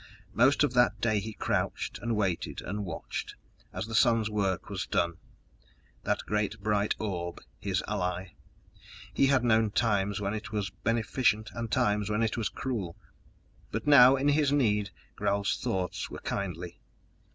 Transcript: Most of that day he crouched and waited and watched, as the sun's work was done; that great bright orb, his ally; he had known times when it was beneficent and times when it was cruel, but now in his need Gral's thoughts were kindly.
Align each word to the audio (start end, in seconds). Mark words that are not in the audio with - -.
Most 0.33 0.63
of 0.63 0.73
that 0.73 0.99
day 0.99 1.19
he 1.19 1.33
crouched 1.33 1.99
and 1.99 2.15
waited 2.15 2.59
and 2.63 2.83
watched, 2.85 3.35
as 3.71 3.85
the 3.85 3.93
sun's 3.93 4.31
work 4.31 4.67
was 4.67 4.87
done; 4.87 5.17
that 6.05 6.25
great 6.25 6.59
bright 6.59 6.95
orb, 6.97 7.39
his 7.59 7.83
ally; 7.87 8.29
he 9.13 9.27
had 9.27 9.43
known 9.43 9.69
times 9.69 10.19
when 10.19 10.33
it 10.33 10.51
was 10.51 10.71
beneficent 10.71 11.51
and 11.53 11.69
times 11.69 12.09
when 12.09 12.23
it 12.23 12.35
was 12.35 12.49
cruel, 12.49 12.97
but 13.69 13.85
now 13.85 14.15
in 14.15 14.29
his 14.29 14.51
need 14.51 14.89
Gral's 15.15 15.55
thoughts 15.59 16.09
were 16.09 16.17
kindly. 16.21 16.79